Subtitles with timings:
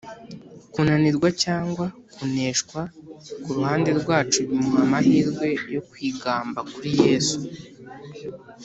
[0.73, 2.81] Kunanirwa cyangwa kuneshwa
[3.43, 7.37] ku ruhande rwacu bimuha amahirwe yo kwigamba kuri Yesu.